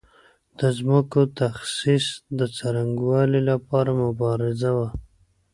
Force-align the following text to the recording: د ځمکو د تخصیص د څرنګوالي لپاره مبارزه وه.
د 0.59 0.61
ځمکو 0.77 1.19
د 1.27 1.29
تخصیص 1.41 2.05
د 2.39 2.41
څرنګوالي 2.57 3.41
لپاره 3.49 3.91
مبارزه 4.05 4.69
وه. 4.77 4.89